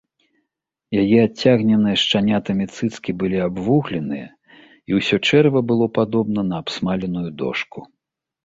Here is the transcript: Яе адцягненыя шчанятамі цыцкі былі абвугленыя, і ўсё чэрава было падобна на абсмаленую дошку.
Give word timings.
Яе 1.01 1.17
адцягненыя 1.27 1.97
шчанятамі 2.03 2.65
цыцкі 2.77 3.11
былі 3.23 3.37
абвугленыя, 3.49 4.27
і 4.93 4.97
ўсё 5.01 5.15
чэрава 5.27 5.59
было 5.73 5.85
падобна 5.99 6.39
на 6.49 6.55
абсмаленую 6.65 7.29
дошку. 7.45 7.79